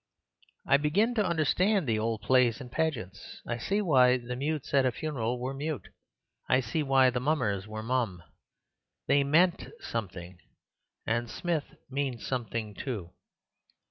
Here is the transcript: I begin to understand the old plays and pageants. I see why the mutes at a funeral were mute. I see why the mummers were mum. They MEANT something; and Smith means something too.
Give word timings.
I 0.65 0.77
begin 0.77 1.13
to 1.13 1.23
understand 1.23 1.85
the 1.85 1.99
old 1.99 2.23
plays 2.23 2.59
and 2.59 2.71
pageants. 2.71 3.39
I 3.45 3.59
see 3.59 3.83
why 3.83 4.17
the 4.17 4.35
mutes 4.35 4.73
at 4.73 4.83
a 4.83 4.91
funeral 4.91 5.39
were 5.39 5.53
mute. 5.53 5.89
I 6.49 6.59
see 6.59 6.81
why 6.81 7.11
the 7.11 7.19
mummers 7.19 7.67
were 7.67 7.83
mum. 7.83 8.23
They 9.07 9.23
MEANT 9.23 9.67
something; 9.79 10.39
and 11.05 11.29
Smith 11.29 11.75
means 11.91 12.25
something 12.25 12.73
too. 12.73 13.11